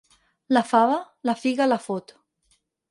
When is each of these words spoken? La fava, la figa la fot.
La 0.57 0.63
fava, 0.69 0.97
la 1.31 1.37
figa 1.43 1.71
la 1.71 1.81
fot. 1.87 2.19